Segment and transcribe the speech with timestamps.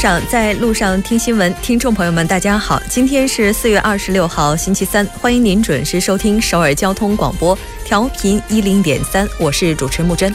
[0.00, 1.54] 上，在路上听新闻。
[1.60, 10.34] 听众朋友们，大家好，今天是四月二十六号，星期三，欢迎您准时收听首尔交通广播，调频一零点三，我是主持木真。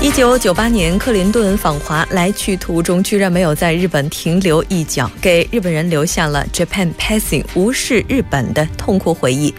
[0.00, 9.52] 一九九八年，克林顿访华来去途中，居然没有在日本停留一脚，给日本人留下了 “Japan Passing” 无视日本的痛苦回忆。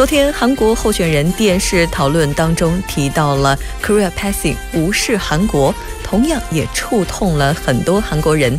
[0.00, 3.54] 昨天，韩国候选人电视讨论当中提到了
[3.84, 8.58] “Korea Passing” 无视韩国，同样也触痛了很多韩国人。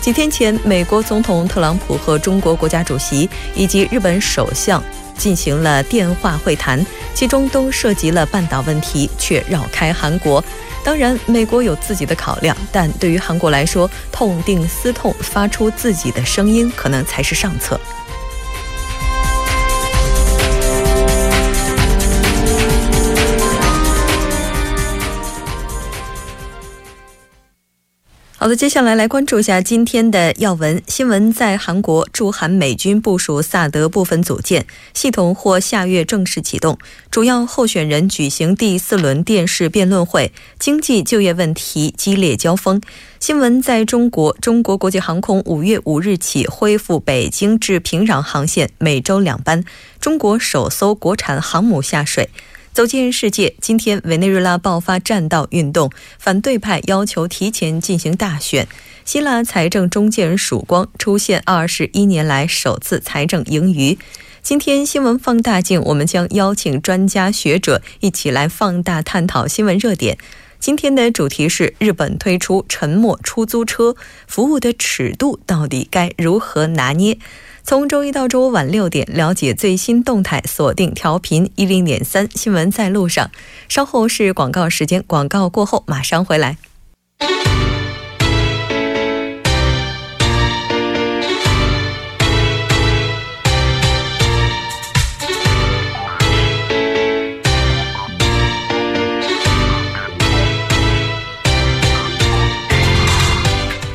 [0.00, 4.82] 几天前，美国总统特朗普和中国国家主席以及日本首相
[5.16, 10.44] 进行了电话会谈，其中都涉及了半岛问题，却绕开韩国。
[10.82, 17.78] 当然，美国有自己的考量，但对于韩国来说，痛定思痛，发出自己的声音，可能才是上策。
[28.44, 31.32] 好的，接下来来关注一下今天的要闻新闻。
[31.32, 36.76] 在韩国驻韩美军部署萨德部分组件系统或下月正式启动，
[37.10, 42.82] 主要候选人举行第四轮电视辩论会，经济就业问题激烈交锋。
[43.18, 49.64] 新闻在中国，中国国际航空五月五日起恢复北京至平壤航线每周两班，
[49.98, 52.28] 中国首艘国产航母下水。
[52.74, 58.66] 走进世界，今天委内瑞拉爆发占道运动，反对派要求提前进行大选。
[59.04, 63.96] 希腊财政中介曙光出现二十一年来首次财政盈余。
[64.42, 70.18] 今天新闻放大镜，我们将邀请专家学者一起来放大探讨新闻热点。
[70.58, 73.94] 今天的主题是日本推出沉默出租车
[74.26, 77.18] 服务的尺度到底该如何拿捏？
[77.66, 83.30] 从周一到周五晚六点，了解最新动态，锁定调频一零点三新闻在路上。
[83.70, 86.58] 稍后是广告时间，广告过后马上回来。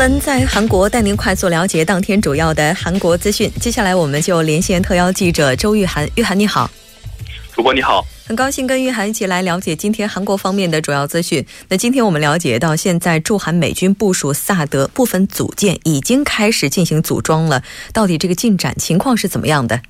[0.00, 3.52] 闻在韩国带您快速了解当天主要的韩国资讯。
[3.60, 6.08] 接下来，我们就连线特邀记者周玉涵。
[6.14, 6.70] 玉涵，你好。
[7.54, 11.44] 主播你好，很高兴跟玉涵一起来了解今天韩国方面的主要资讯。
[11.68, 17.62] 那今天我们了解到，现在驻韩美军部署萨德部分组件已经开始进行组装了，
[17.92, 19.82] 到底这个进展情况是怎么样的？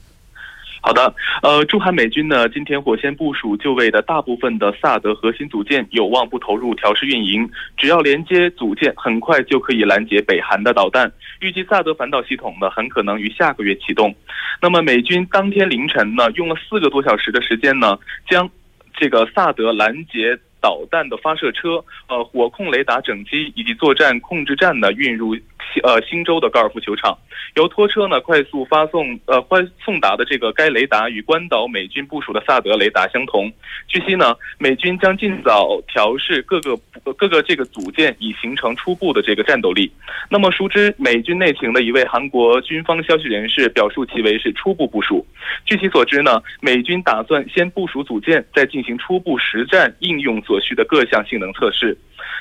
[0.83, 11.13] 好的，呃，驻韩美军呢，今天火先部署就位的大部分的萨德核心组件有望不投入调试运营，只要连接组件，很快就可以拦截北韩的导弹。
[11.41, 14.15] 预计萨德反导系统呢，很可能于下个月启动。
[14.63, 18.49] 那么美军当天凌晨呢，用了四个多小时的时间呢，将
[18.97, 25.37] 这个萨德拦截导弹的发射车、呃火控雷达整机以及作战控制站呢，运入。
[25.83, 27.17] 呃，新州的高尔夫球场
[27.55, 33.51] 由拖车呢快速发送，呃，快送达的这个该雷达与关岛美军部署的萨德雷达相同。
[33.87, 36.77] 据悉呢，美军将尽早调试各个
[37.17, 39.91] 各个这个组件，以形成初步的这个战斗力。
[40.29, 45.27] 那么，熟知美军内情的一位韩国军方消息人士表述其为是初步部署。
[45.65, 51.97] 据其所知呢，美军打算先部署组件，再进行初步实战应用所需的各项性能测试。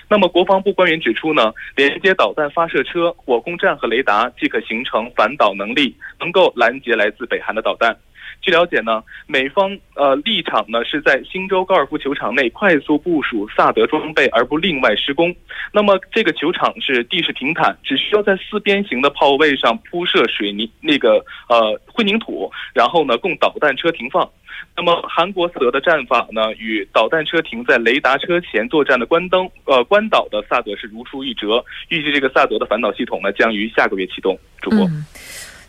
[0.07, 7.95] 那么，国防部官员指出呢，连接导弹发射车、火控站和雷达，即可形成反导能力，能够拦截来自北韩的导弹。
[8.41, 15.35] 据了解呢，美方呃立场呢是在新州高尔夫球场内快速部署萨德装备，而不另外施工。
[15.71, 24.27] 那么这个球场是地势平坦，只需要在四边形的炮位上铺设水泥那个呃混凝土，然后呢供导弹车停放。
[24.75, 31.63] 那么，韩国萨德的战法呢，与导弹车停在雷达车前作战的关灯呃关岛的萨德是如出一辙。
[31.89, 34.37] 预计这个萨德的反导系统呢，将于下个月启动。
[34.61, 34.85] 主播，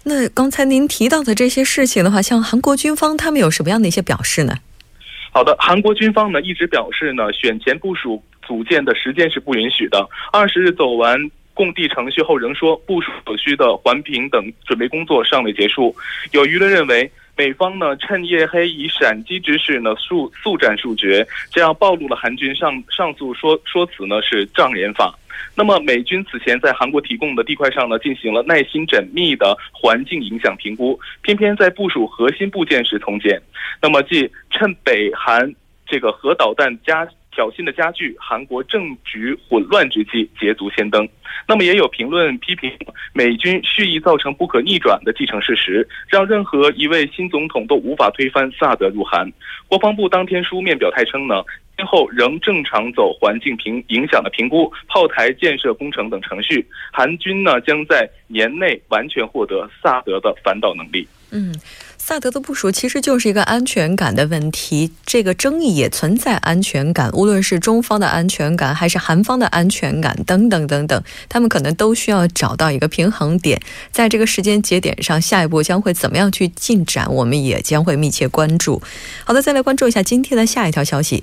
[0.05, 4.55] 那刚才您提到的这些事情的话，像韩国军方他们有什么样的一些表示呢？
[5.33, 10.09] 好的，韩国军方呢一直表示呢，选前部署组建的时间是不允许的。
[10.33, 11.19] 二十日走完
[11.55, 15.95] 供地程序后，仍说部署所需的环评等准备工作尚未结束。
[16.33, 17.11] 有舆论认为。
[17.41, 25.19] 美方呢趁夜黑以闪击之势呢速速战速决，这样暴露了韩军上上诉说说辞呢是障眼法。
[25.55, 33.41] 那么美军此前在韩国提供的地块上呢进行了耐心缜密的环境影响评估，偏偏在部署核心部件时从简。
[33.81, 35.51] 那么即趁北韩
[35.87, 37.09] 这个核导弹加。
[37.33, 41.09] 挑衅的加剧，韩国政局混乱之际捷足先登。
[41.47, 42.71] 那么也有评论批评
[43.13, 49.31] 美军蓄意造成不可逆转的既成事实，让任何一位新总统都无法推翻萨德入韩。
[49.69, 51.43] 国防部当天书面表态称呢，
[51.77, 56.67] 今后仍正常走环境评影响的评估、炮台建设工程等程序。
[56.93, 61.07] 韩军呢将在年内完全获得萨德的反导能力。
[61.33, 61.55] 嗯。
[62.03, 73.61] 萨德的部署其实就是一个安全感的问题，这个争议也存在安全感，无论是中方的安全感还是韩方的安全感等等等等，他们可能都需要找到一个平衡点，
[73.93, 78.83] 在这个时间节点上，下一步将会怎么样去进展，我们也将会密切关注。
[79.25, 81.23] 好的，再来关注一下今天的下一条消息。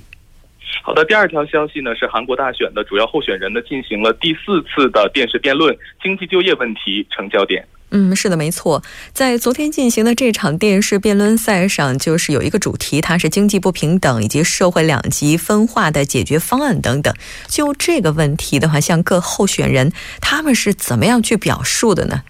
[0.82, 7.66] 好的，第二条消息呢是韩国大选的主要候选人呢进行了第四次的电视辩论，经济就业问题成焦点。
[7.90, 8.82] 嗯，是的，没错。
[9.14, 17.14] 在昨天进行的这场电视辩论赛上，就是有一个主题，它是经济不平等以及社会两极分化的解决方案等等。
[17.46, 22.22] 就这个问题的话，像各候选人他们是怎么样去表述的呢？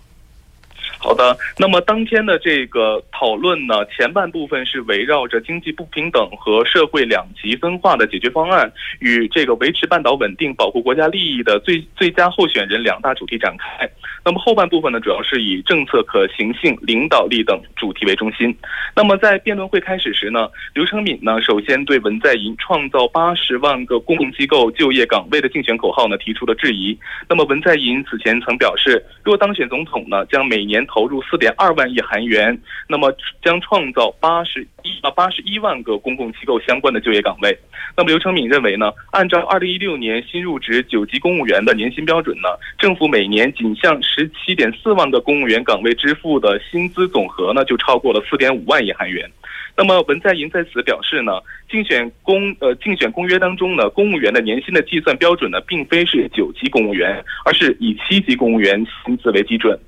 [1.01, 13.89] 好的，那么当天的这个讨论呢，前半部分是围绕着经济不平等和社会两极分化的解决方案与这个维持半岛稳定、保护国家利益的最最佳候选人两大主题展开。
[14.25, 18.55] 那么后半部分呢，主要是以政策可行性、领导力等主题为中心。
[18.95, 26.99] 那么在辩论会开始时呢，刘成敏呢首先对文在寅创造八十万个公共机构就业岗位的竞选口号呢提出了质疑。
[27.29, 32.59] 那么文在寅此前曾表示，若当选总统呢，将每年投入四点二万亿韩元，
[32.89, 37.57] 那么将创造八十一啊八十一万个公共机构相关的就业岗位。
[37.97, 42.49] 那么刘成敏认为呢，按照二零一六年新入职九级公务员的年薪标准呢，
[42.79, 49.31] 政府每年仅向十七点四万个公务员岗位支付的薪资总和呢，就超过了四点五万亿韩元。
[49.77, 51.33] 那么文在寅在此表示呢，
[51.71, 59.79] 竞选公呃竞选公约当中呢，公务员的年薪的计算标准呢，并非是九级公务员，而是以七级公务员薪资为基准。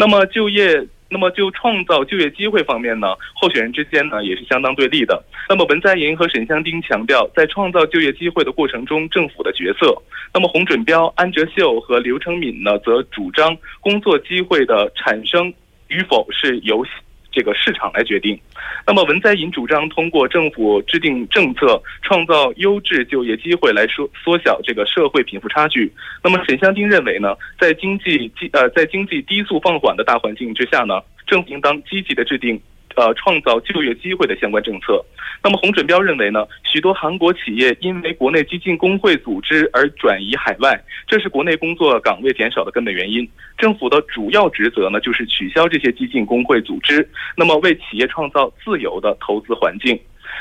[0.00, 5.22] 那么就业，那么就创造就业机会方面呢，候选人之间呢也是相当对立的。
[5.46, 9.94] 那么文在寅和沈香丁强调，在创造就业机会的过程中，政府的角色。
[10.32, 15.52] 那么洪准标、安哲秀和刘成敏呢，则主张工作机会的产生
[15.88, 16.82] 与否是由。
[17.30, 18.38] 这个市场来决定。
[18.86, 25.92] 那么文在寅主张通过政府制定政策，创造优质就业机会来缩缩小这个社会贫富差距。
[26.22, 32.60] 那么沈香丁认为呢，在经济低呃在经济低速放缓的大环境之下呢，政府应当积极的制定。
[32.96, 35.02] 呃，创造就业机会的相关政策。
[35.42, 43.26] 那么洪准标认为呢，许多韩国企业因为国内激进工会组织而转移海外，这是国内工作岗位减少的根本原因。
[43.56, 49.98] 政府的主要职责呢，就是取消这些激进工会组织，那么为企业创造自由的投资环境。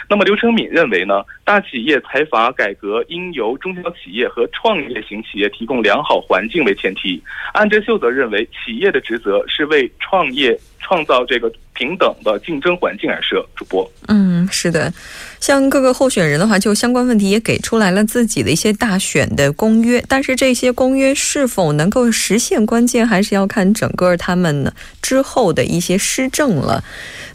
[0.09, 7.21] 那么刘成敏认为呢，大企业财阀改革应由中小企业和创业型企业提供良好环境为前提。
[7.53, 11.49] 安哲秀则认为，企业的职责是为创业创造这个。
[11.79, 13.47] 平等的竞争环境而设。
[13.55, 14.93] 主播，嗯，是的，
[15.39, 26.83] 像各个候选人的话，就相关问题也给出来了自己的一些大选的公约，但是这些公约是否能够实现，关键还是要看整个他们呢之后的一些施政了。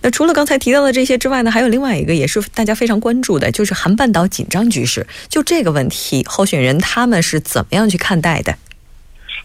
[0.02, 5.06] 那除了刚才提到的这些之外呢，还有另外一个也是大家非常关注的，就是韩半岛紧张局势。
[5.30, 8.54] 就这个问题，候选人他们是怎么样去看待的？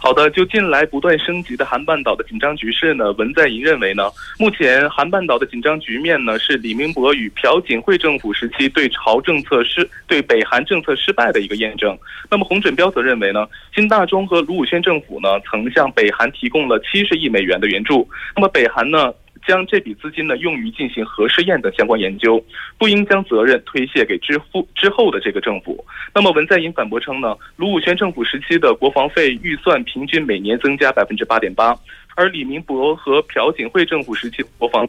[0.01, 11.97] 好的，就近来不断升级的韩半岛的紧张局势呢，文在寅认为呢，目前韩半岛的紧张局面呢，是李明博与朴槿惠政府时期对朝政策失、对北韩政策失败的一个验证。
[12.31, 19.13] 那么洪准标则认为呢，金大中和卢武铉政府呢，曾向北韩提供了七十亿美元的援助，那么北韩呢？
[19.49, 22.39] 将这笔资金呢用于进行核试验的相关研究，
[22.77, 25.83] 不应将责任推卸给之后之后的这个政府。
[26.13, 31.75] 那么文在寅反驳称呢，卢武铉政府时期的国防费预算平均每年增加百分之八点八，
[32.13, 34.87] 而李明博和朴槿惠政府时期国防。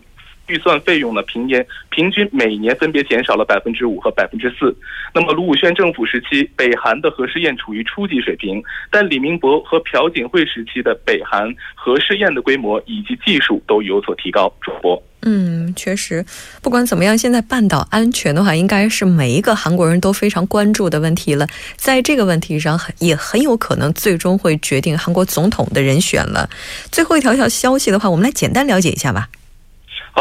[0.50, 4.74] 预算费用呢，平年平均每年分别减少了百分之五和百分之四。
[5.14, 14.52] 那么卢武铉政府时期，北韩的核试验处于初级水平，但李明博和朴槿惠时期的北韩核试验的规模以及技术都有所提高。
[14.60, 16.24] 主播，嗯，确实，
[16.62, 21.46] 不管怎么样，现在半岛安全的话，应该是每一个韩国人都非常关注的问题了。
[21.76, 26.48] 在这个问题上，也很有可能最终会决定韩国总统的人选了。
[26.90, 29.28] 最后一条条消息的话，我们来简单了解一下吧。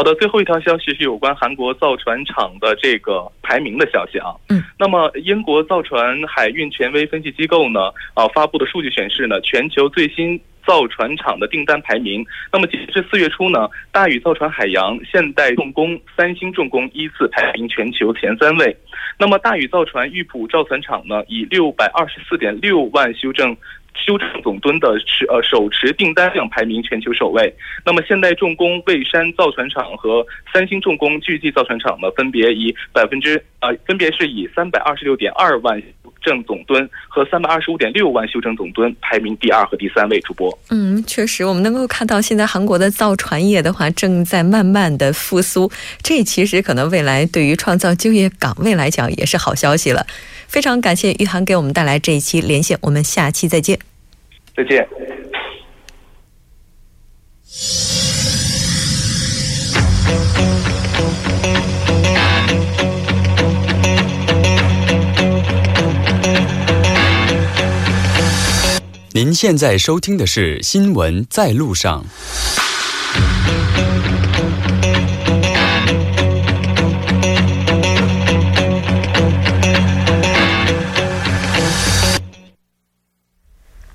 [0.00, 4.32] 好的，最后一条消息是有关韩国造船厂的这个排名的消息啊。
[4.48, 18.74] 嗯，那么英国造船海运权威分析机构呢啊发布的数据显示呢，全球最新造船厂的订单排名，那么截至四月初呢，大宇造船海洋、现代重工、三星重工依次排名全球前三位。
[19.18, 23.54] 那么大宇造船玉浦造船厂呢，以六百二十四点六万修正。
[23.94, 27.52] 修正总吨的持呃手持订单量排名全球首位。
[27.84, 35.82] 那么现代重工蔚山造船厂和三星重工巨济造船厂呢，分别以百分之呃分别是以三百二十六点二万
[36.20, 40.20] 正总吨和三百二十五点六万修正总吨排名第二和第三位。
[40.20, 45.70] 主播，嗯，确实，我们能够看到现在韩国的造船业的话正在慢慢的复苏，
[46.02, 50.06] 这其实可能未来对于创造就业岗位来讲也是好消息了。
[50.46, 53.78] 非常感谢玉涵给我们带来这一期连线，我们下期再见。
[54.54, 54.86] 再见。
[69.22, 72.02] 您现在收听的是《新闻在路上》。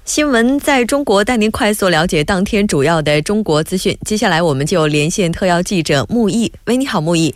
[0.03, 3.97] 新闻在中国带您快速了解当天主要的中国资讯。
[4.05, 6.53] 接下来，我们就连线特邀记者木易。
[6.67, 7.33] 喂，你好，木易。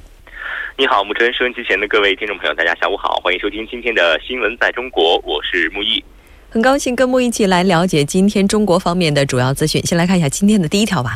[0.78, 1.34] 你好，木真。
[1.34, 6.04] 收音机前的各位听众朋友，大家下午好，欢迎收听今天的新闻在中国，我是穆毅。
[6.52, 9.80] 很高兴跟我们一起来了解今天中国方面的主要资讯。
[9.86, 11.16] 先来看一下今天的第一条吧。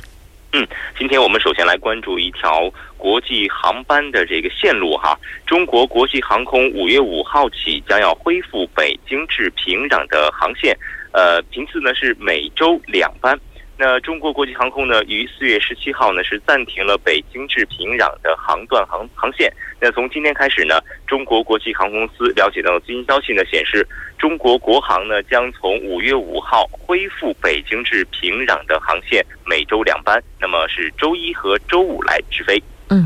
[0.51, 5.17] 嗯，今天我们首先来关注一条国际航班的这个线路哈。
[5.47, 10.77] 中国国际航空五月五号起将要恢复北京至平壤的航线。
[11.13, 13.35] 呃，频次呢是每周两班。
[13.75, 19.51] 那中国国际航空呢，于四月十七号呢是暂停了北京至平壤的航段航航线。
[19.81, 23.85] 那从今天开始呢，中国国际航空公司了解到最新消息呢，显示
[24.17, 30.21] 中国国航呢将从五月五号恢复北京至平壤的航线，每周两班。
[30.39, 32.61] 那么是周一和周五来直飞。
[32.89, 33.03] 嗯，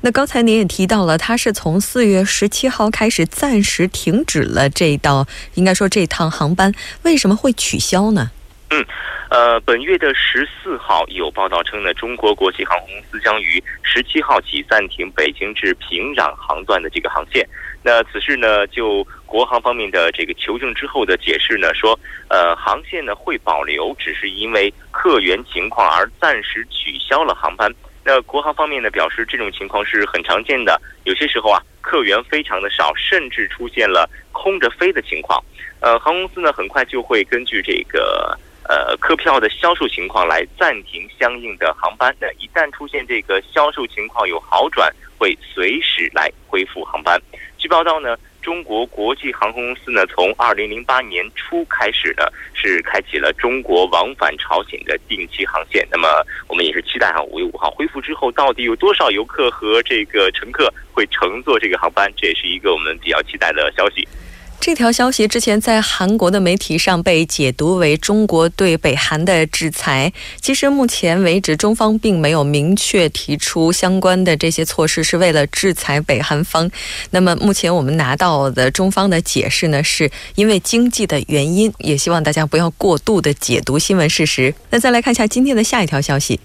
[0.00, 6.74] 那刚才您也提到了，它是从四月十七号开始暂时停止了这道，应该说这趟航班
[7.04, 8.30] 为什么会取消呢？
[8.70, 8.84] 嗯，
[9.34, 17.44] 呃，本月的十四号有报道称呢，中国国际航空公司将于十七号起暂停北京至平壤航段的这个航线。
[17.82, 21.98] 那此事呢，就国航方面的这个求证之后的解释呢，说，
[22.28, 27.68] 呃，航线呢会保留，只是因为客源情况而暂时取消了航班。
[28.04, 30.80] 那国航方面呢表示，这种情况是很常见的。
[31.02, 35.42] 有些时候啊，客源非常的少，甚至出现了空着飞的情况。
[35.80, 42.14] 呃，航空公司呢很快就会根据这个呃客票的销售情况来暂停相应的航班。
[42.20, 47.20] 那一旦出现这个销售情况有好转，会随时来恢复航班。
[47.58, 48.16] 据报道呢。
[48.44, 55.88] 中国国际航空公司呢，从二零零八年初开始呢，是开启了中国往返朝鲜的定期航线。
[55.90, 56.06] 那么，
[56.46, 62.12] 我们也是期待哈，五月五号恢复之后，到底有多少游客和这个乘客会乘坐这个航班？
[62.18, 64.06] 这也是一个我们比较期待的消息。
[64.64, 70.10] 这条消息之前在韩国的媒体上被解读为中国对北韩的制裁。
[70.40, 76.70] 其实目前为止，中方并没有明确提出相关的这些措施是为了制裁北韩方。
[77.10, 81.70] 那么目前我们拿到的中方的解释呢，是因为经济的原因。
[81.80, 84.54] 也希望大家不要过度的解读新闻事实。
[84.70, 86.40] 那再来看一下今天的下一条消息。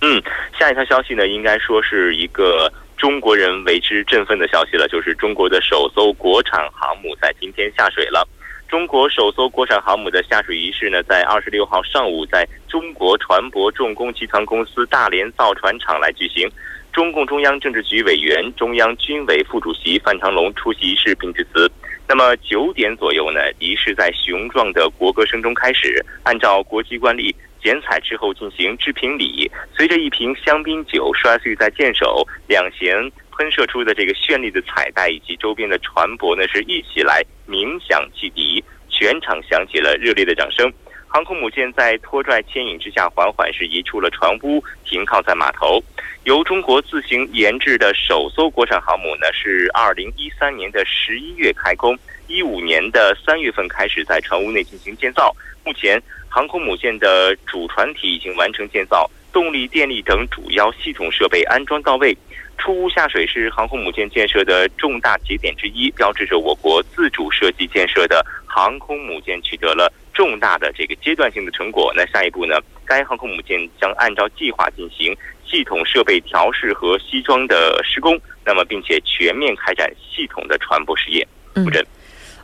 [0.00, 0.22] 嗯，
[0.56, 2.72] 下一条消息呢，应该说是一个。
[3.04, 8.26] 中国人为之振奋的消息了，就是中国的首艘国产航母在今天下水了。
[8.66, 16.50] 中国首艘国产航母的下水仪式呢，在二十六号上午在中国船舶重工集团公司大连造船厂来举行。
[16.94, 21.70] 中共中央政治局委员、中央军委副主席范长龙出席仪式并致辞。
[22.08, 27.36] 那么九点左右呢，仪式在雄壮的国歌声中开始，按照国际惯例。
[27.64, 40.70] 剪彩之后进行致瓶礼，随着一瓶香槟酒摔碎在舰首，两舷喷射出的这个绚丽的彩带以及周边的船舶呢，是一起来鸣响汽笛，全场响起了热烈的掌声。
[41.08, 45.82] 航空母舰在拖拽牵引之下，缓缓是移出了船坞，停靠在码头。
[46.24, 56.02] 由中国自行研制的首艘国产航母呢，是二零一三年的十一月开工，一五年的三月份开始在船坞内进行建造，目前。
[56.28, 62.12] 航空母舰的主船体已经完成建造，动力、电力等主要系统设备安装到位。
[62.58, 71.92] 出坞下水是航空母舰建设的重大节点之一，标志着我国自主设计建设的航空母舰取得了重大的这个阶段性的成果。
[71.94, 75.16] 那下一步呢，该航空母舰将按照计划进行
[75.46, 81.24] 系统设备调试和西装的施工，那么并且全面开展系统的船舶试验。
[81.54, 81.64] 嗯。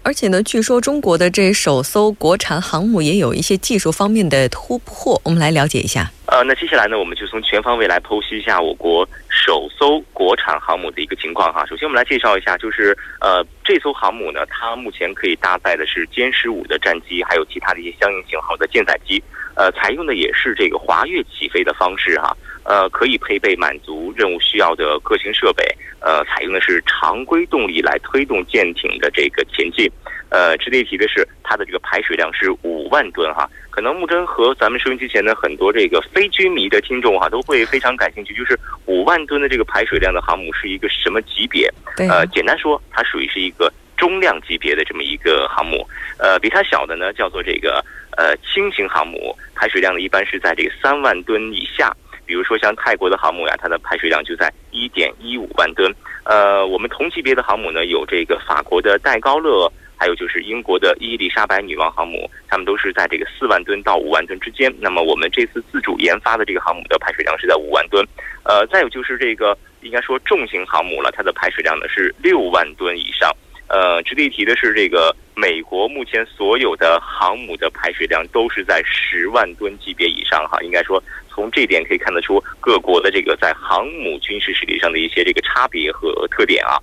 [0.03, 6.11] 而且呢，据说中国的这首艘国产航母也有一些技术方面的突破，我们来了解一下。
[6.27, 11.67] 呃，那接下来呢，我们就从全方位来剖析一下我国首艘国产航母的一个情况哈。
[11.67, 19.23] 首先，我们来介绍一下，就是呃，这艘航母呢，它目前可以搭载的是歼十五的战机，还有其他的一些相应型号的舰载机。
[19.57, 22.35] 呃，采用的也是这个滑跃起飞的方式哈。
[22.65, 25.65] 呃，可以配备满足任务需要的各型设备。
[26.01, 29.91] 呃，采用的是常规动力来推动舰艇的这个前进。
[30.31, 33.49] 呃，值得一提的是，它的这个排水量是五万吨哈。
[33.69, 41.69] 可能木真和咱们收音机前的很多这个非军迷的听众哈，都会非常感兴趣，就是五万吨的这个排水量的航母是一个什么级别？
[42.09, 45.87] 呃，简单说，它属于是一个中量级别的这么一个航母。
[46.19, 47.85] 呃，比它小的呢，叫做这个
[48.17, 51.95] 呃轻型航母，排水量呢一般是在这个三万吨以下。
[52.31, 55.93] 比如说像泰国的航母呀，它的排水量就在一点一五万吨。
[56.23, 64.73] 呃，我们同级别的航母呢，有这个法国的戴高乐，还有就是英国的伊丽莎白女王航母，它们都是在这个四万吨到五万吨之间。
[64.79, 68.07] 那么我们这次自主研发的这个航母的排水量是在五万吨。
[68.45, 73.29] 呃，再有就是这个应该说重型航母了，它的排水量呢是六万吨以上。
[73.71, 81.03] 呃，值得一提的是，这个美国目前所有的航母的排水量都是在十万吨级别以上哈，应该说。
[81.33, 86.77] 从这点可以看得出各国的这个在航母军事实力上的一些这个差别和特点啊，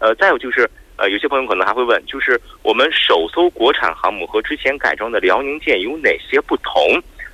[0.00, 6.82] 呃，再有就是呃，有些朋友可能还会问，就是我们首艘国产航母和之前改装的辽宁舰有哪些不同？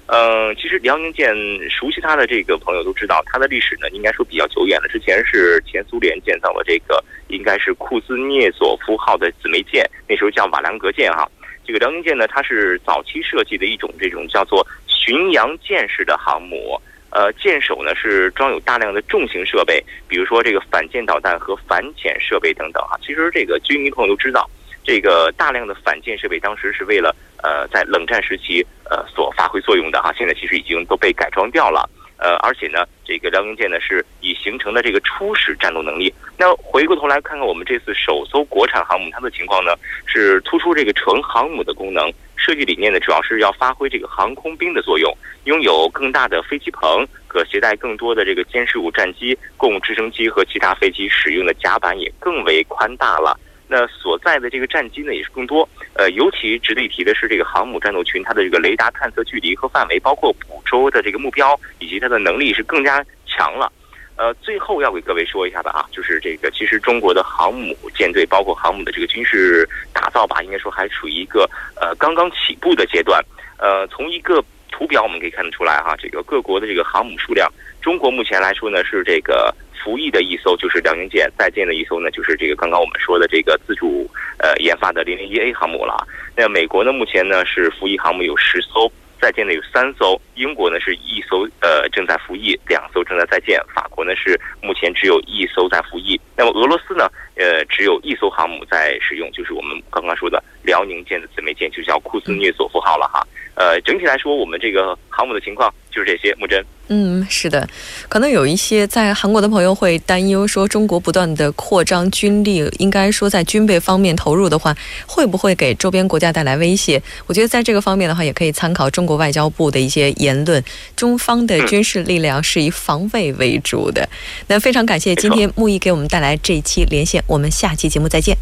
[0.07, 1.35] 嗯，其实辽宁舰
[1.69, 4.89] 熟悉它的这个朋友都知道，它的历史呢应该说比较久远了。
[4.89, 11.29] 之前是前苏联建造了这个应该是库兹涅佐夫号的姊妹舰，那时候叫瓦良格舰哈。
[11.67, 14.67] 这个辽宁舰呢，它是早期设计的一种这种叫做。
[14.89, 16.77] 巡洋舰式的航母，
[17.11, 22.99] 呃，舰首呢是装有大量的重型设备，比如说这个反舰导弹和反潜设备等等啊。
[23.01, 24.51] 其实这个军迷朋友都知道，
[24.83, 31.89] 这个大量的反舰设备当时是为了呃在冷战时期呃所发挥作用的哈，现在其实已经都被改装掉了。
[32.19, 36.11] 呃，而且呢，这个辽宁舰呢是已形成的这个初始战斗能力。
[36.39, 39.75] 那回过头来看看我们这次首艘国产航母，它的情况呢
[40.07, 42.11] 是突出这个纯航母的功能。
[42.35, 53.39] 设计理念呢，主要是要发挥这个航空兵的作用，拥有更大的飞机棚，可携带更多的这个歼十五战机，供直升机和其他飞机使用的甲板也更为宽大了。
[53.69, 55.69] 那所在的这个战机呢，也是更多。
[55.95, 63.73] 呃，尤其值得一提的是，这个航母战斗群它的这个雷达探测距离和范围，包括捕捉的这个目标以及它的能力是更加强了。
[64.17, 71.49] 呃，最后要给各位说一下的啊，就是这个，其实中国的航母舰队，包括航母的这个军事打造吧，应该说还处于一个
[71.79, 73.23] 呃刚刚起步的阶段。
[73.59, 77.51] 呃，从一个图表我们可以看得出来哈，这个各国的这个航母数量，
[77.83, 86.07] 中国目前来说呢是这个服役的一艘就是辽宁舰，在建的一艘呢就是这个刚刚我们说的这个自主呃研发的零零一 A 航母了。
[86.37, 88.91] 那美国呢目前呢是服役航母有十艘。
[89.19, 93.59] 在建的有三艘，英国呢是一艘，呃正在服役，两艘正在在建。
[93.75, 96.21] 法国呢是目前只有一艘在服役。
[96.37, 103.27] 那么俄罗斯呢，呃只有一艘航母在使用，就是我们刚刚说的辽宁舰的姊妹舰，就叫库兹涅佐夫号了哈。
[103.57, 106.35] 呃，整体来说，我们这个航母的情况就是这些。
[106.39, 106.65] 木真。
[106.89, 107.67] 嗯，是的，
[108.09, 117.03] 可能有一些在韩国的朋友会担忧说，中国不断的扩张军力，应该说在军备方面投入的话，会不会给周边国家带来威胁？
[117.27, 120.63] 我觉得在这个方面的话，也可以参考中国外交部的一些言论，
[120.95, 124.09] 中方的军事力量是以防卫为主的。
[124.47, 128.37] 那非常感谢今天木易给我们带来这一期连线，我们下期节目再见。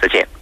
[0.00, 0.41] 再见。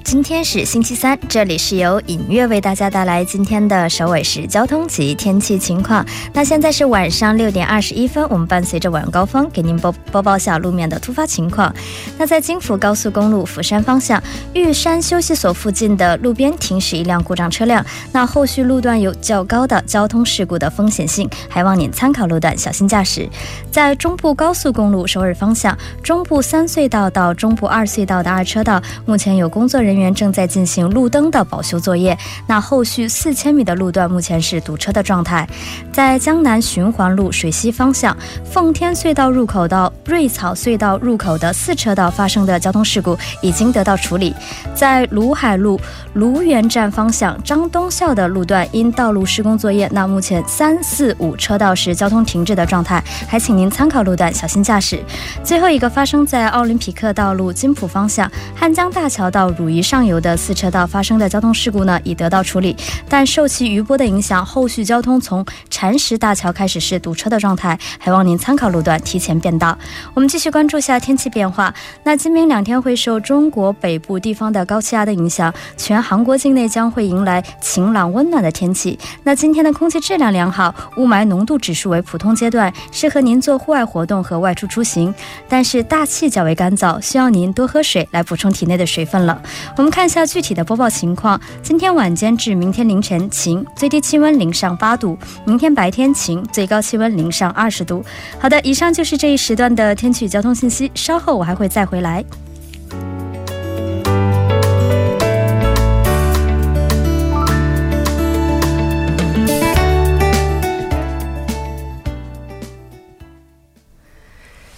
[0.11, 6.05] 今天是星期三，这里是由尹月为大家带来今天的首尾时交通及天气情况。
[6.33, 11.73] 那现在是晚上六点二十一分，我们伴随着晚高峰给您播播报下路面的突发情况。
[12.17, 14.21] 那在京福高速公路釜山方向
[14.53, 23.29] 玉山休息所附近的路边停驶一辆故障车辆，那后续路段有较高的交通事故的风险性，还望您参考路段小心驾驶。
[23.71, 30.00] 在中部高速公路首尔方向中部三隧道到中部二隧道的二车道，目前有工作人员。
[30.01, 32.17] 员正在进行路灯的保修作业。
[32.47, 35.47] 那后续四千米的路段目前是堵车的状态。
[35.93, 44.33] 在江南循环路水西方向奉天隧道入口到瑞草隧道入口的四车道发生的交通事故已经得到处理。
[44.73, 45.79] 在卢海路
[46.13, 54.99] 卢园站方向张东校的路段因道路施工作业，那目前三四五车道是交通停滞的状态，还请您参考路段小心驾驶。
[55.43, 62.73] 最后一个发生在奥林匹克道路金浦方向汉江大桥到汝宜上游的四车道发生的交通事故呢，已得到处理，
[63.09, 69.77] 但受其余波的影响，后续交通从禅石大桥开始是堵车的状态，还望您参考路段提前变道。
[70.13, 71.73] 我们继续关注下天气变化。
[72.05, 78.97] 那今明两天会受中国北部地方的高气压的影响，全韩国境内将会迎来晴朗温暖的天气。
[79.23, 85.13] 那今天的空气质量良好，雾霾浓度指数为普通阶段，适合您做户外活动和外出出行。
[85.49, 89.41] 但是大气较为干燥，需要您多喝水来补充体内的水分了。
[89.77, 98.03] 我们看一下具体的播报情况：今天晚间至明天凌晨晴，最低气温零上八度；明天白天晴，最高气温零上二十度。
[98.39, 102.23] 好的，以上就是这一时段的天气交通信息，稍后我还会再回来。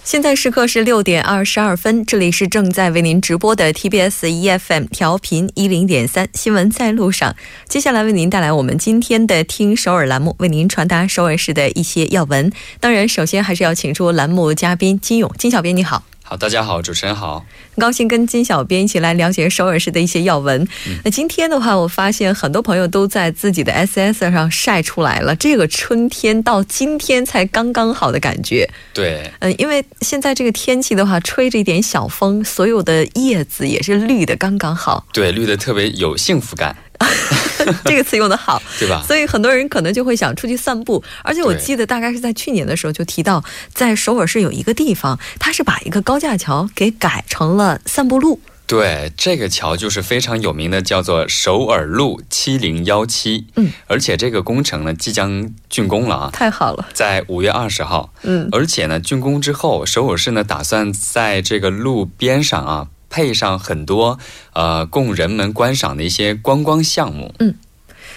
[0.04, 7.34] 现在时刻是六点二十二分，这里是正在为您直播的 TBS EFM 调频一零点三新闻在路上。
[7.66, 12.52] 接下来为您带来我们今天的听首尔栏目，为您传达首尔市的一些要闻。
[12.80, 16.04] 当然，首先还是要请出栏目嘉宾金勇，金小编你好。
[16.26, 20.66] 好，大家好，主持人好，很高兴跟金小编一起来了解首尔市的一些要闻。
[21.04, 28.66] 那今天的话，我发现很多朋友都在自己的 S S 上晒出来了，这个春天到今天才刚刚好的感觉。
[28.94, 35.06] 对，嗯，因为现在这个天气的话，吹着一点小风，所有的叶子也是绿的刚刚好。
[35.12, 36.74] 对，绿的特别有幸福感。
[37.84, 39.02] 这个词用的好，对吧？
[39.06, 41.02] 所以很多人可能就会想出去散步。
[41.22, 48.40] 而且我记得大概是在去年的时候就提到，在首尔市有一个地方，它是把一个高架桥给改成了散步路。
[48.66, 53.46] 对，这个桥就是非常有名的，叫做首尔路七零幺七。
[53.56, 56.30] 嗯，而且这个工程呢即将竣工了啊！
[56.32, 58.14] 太好了，在五月二十号。
[58.22, 62.88] 嗯，而且呢竣工之后，首尔市呢打算在这个路边上啊。
[63.14, 64.18] 配上很多
[64.54, 67.54] 呃供人们观赏的一些观光项目，嗯，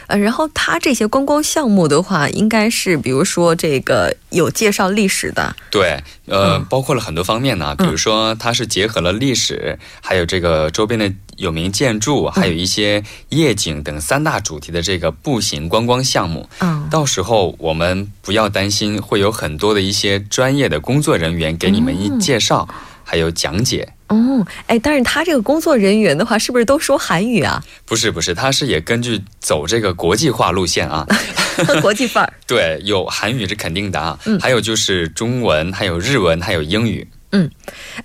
[0.07, 16.49] 呃，然后它这些观光项目的话，应该是比如说这个有介绍历史的，对，呃，包括了很多方面呢，比如说它是结合了历史，还有这个周边的有名建筑，还有一些夜景等三大主题的这个步行观光项目。
[16.57, 22.67] 嗯，到时候我们不要担心，会有很多的一些专业的工作人员给你们一介绍，
[23.03, 23.93] 还有讲解。
[24.09, 27.61] 哦，哎，但是他这个工作人员的话，是不是都说韩语啊？
[27.85, 31.05] 不是，不是，他是也根据走这个国际化路线啊，
[31.81, 32.33] 国际范儿。
[32.47, 37.05] 对，有韩语是肯定的啊，还有就是中文，还有日文，还有英语。
[37.37, 37.51] 嗯，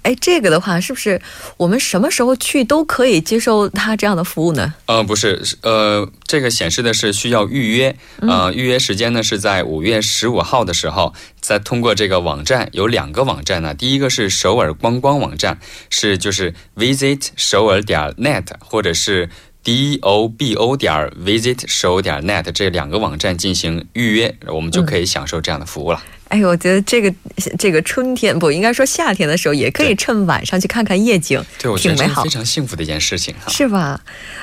[0.03, 1.19] 哎，这个的话，是不是
[1.57, 4.75] 我们什么时候去都可以接受他这样的服务呢？
[4.85, 19.31] 呃，不是，呃，这个显示的是需要预约，呃，预约时间呢是在五月十五号的时候，在通过这个网站，有两个网站呢，第一个是首尔观光网站，是就是 visit 首尔点 net，或者是
[19.63, 20.93] d o b o 点
[21.25, 26.03] visit 首尔点 net 这两个网站进行预约，我们就可以享受这样的服务了。
[26.33, 27.13] 哎呦，我觉得这个
[27.59, 34.01] 这个春天不应该说夏天的时候，也可以趁晚上去看看夜景，对我觉得是非常幸福的一件事情哈，是吧？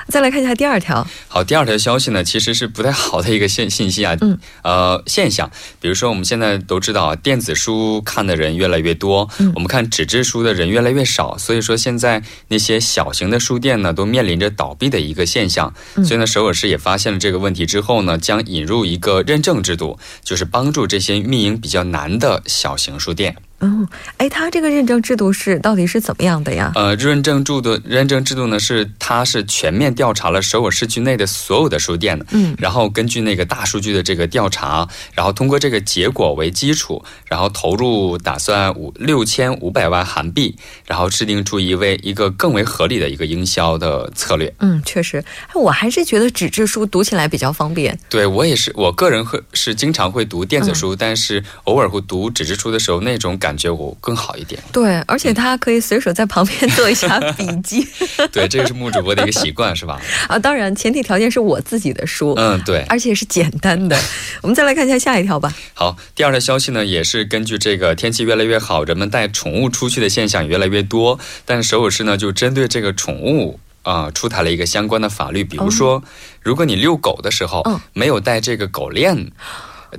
[0.08, 1.08] 再来看一下第二条。
[1.28, 5.50] 好，第二条消息呢，其实是不太好的一个信信息啊，嗯，呃，现象，
[5.82, 15.74] 比如说我们现在都知道，电子书看的人越来越多，我们看纸质书的人越来越少，所以说现在那些小型的书店呢，都面临着倒闭的一个现象。
[16.06, 21.79] 所以呢，首尔市也发现了这个问题之后呢，将引入一个认证制度，就是帮助这些运营比较。
[21.84, 23.36] 难的小型书店。
[23.62, 26.72] 嗯，哎，它这个认证制度是到底是怎么样的呀？
[26.76, 44.54] 呃，认证制度认证制度呢是它是全面调查了首尔市区内的所有的书店的，嗯，然后根据那个大数据的这个调查，然后通过这个结果为基础，然后投入打算五六千五百万韩币，然后制定出一位一个更为合理的一个营销的策略。
[44.60, 45.22] 嗯，确实，
[45.54, 48.00] 我还是觉得纸质书读起来比较方便。
[48.08, 53.49] 对我也是，我个人会是经常会读电子书，但是偶尔会读纸质书的时候，那种感。
[53.50, 57.84] 感觉我更好一点，对，而且他可以随手在旁边做一下 笔记。
[58.32, 60.00] 对，这个是木主播的一个习惯，是吧？
[60.28, 62.36] 啊，当然，前提条件是我自己的书。
[62.38, 64.00] 嗯，对，而且是简单的。
[64.44, 65.52] 我们再来看一下下一条吧。
[65.74, 73.60] 好，第二条消息呢，也是根据这个天气越来越好，人们带宠物出去的现象越来越多，但是首尔市呢，就针对这个宠物。
[73.82, 76.04] 呃出台了一个相关的法律，比如说，
[76.44, 79.32] 如果你遛狗的时候没有带这个狗链，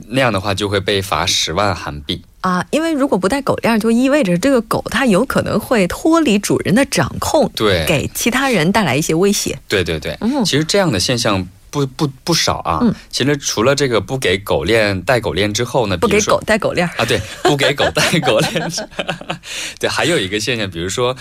[0.07, 2.23] 那样的话就会被罚十万韩币。
[2.41, 9.59] 啊，因为如果不带狗链，就意味着这个狗它有可能会脱离主人的掌控，对，给其他人带来一些威胁。
[9.69, 12.79] 对对对，嗯，其实这样的现象不不不少啊。
[12.81, 18.73] 嗯，其实除了这个不给狗链带狗链之后呢，不给狗带狗链啊，对，不给狗带狗链，
[19.79, 21.15] 对，还有一个现象，比如说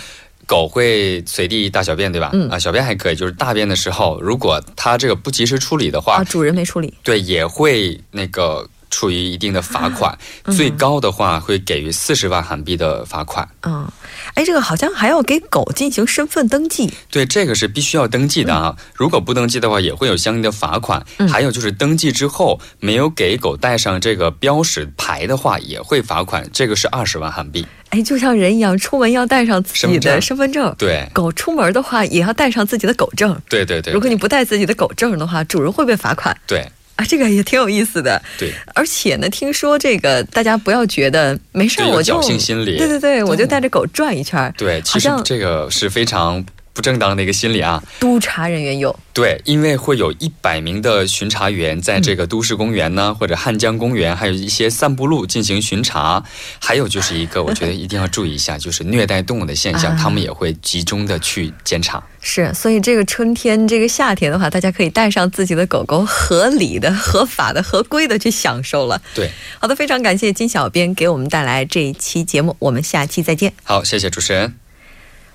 [0.46, 2.30] 狗会随地大小便，对吧？
[2.32, 8.66] 嗯啊，小便还可以，就是大便的时候，如果它这个不及时处理的话，啊，主人没处理，对，也会那个。
[8.90, 10.18] 处于一定的罚款，
[10.54, 13.48] 最高的话会给予四十万韩币的罚款。
[13.62, 13.90] 嗯，
[14.34, 16.92] 哎，这个好像还要给狗进行身份登记。
[17.10, 18.76] 对，这个是必须要登记的啊。
[18.94, 21.04] 如果不登记的话，也会有相应的罚款。
[21.28, 26.48] 还有就是登记之后没有给狗带上这个标识牌的话，也会罚款。
[26.52, 27.66] 这个是二十万韩币。
[27.90, 30.74] 哎，就像人一样，出门要带上自己的身份证。
[30.78, 33.40] 对，狗出门的话也要带上自己的狗证。
[33.48, 33.92] 对对对。
[33.92, 36.36] 如果你不带自己的狗证的话，主人会被罚款。
[36.46, 36.68] 对。
[37.00, 38.20] 啊，这个也挺有意思的。
[38.38, 42.76] 对，而且呢，听说这个大家不要觉得没事，我就侥幸心理。
[42.76, 44.52] 对对对，我就带着狗转一圈。
[44.58, 46.44] 对，其实这个是非常。
[46.80, 47.82] 不正当的一个心理啊！
[48.00, 56.24] 督查人员有对，因为会有一百名的巡查员在这个都市公园呢，或者汉江公园，还有一些散步路进行巡查。
[56.58, 62.02] 还有就是一个，我觉得一定要注意一下，就是虐待动物的现象，他们也会集中的去监察。
[62.22, 68.98] 是，所以这个春天、这个夏天的话，大家可以带上自己的狗狗，合理的、合法的、合规的去享受了。
[69.14, 73.52] 对，好的，非常感谢金小编给我们带来这一期节目，我们下期再见。
[73.64, 74.69] 好，谢谢主持人。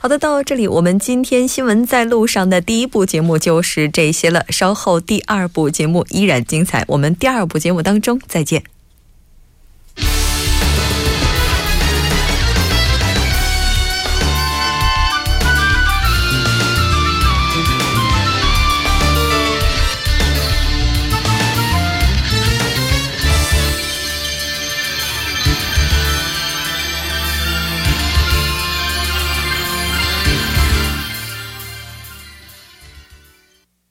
[0.05, 4.45] 好的，到这里，我们今天新闻在路上的第一部节目就是这些了。
[4.49, 8.74] 稍后第二部节目依然精彩，我们第二部节目当中再见。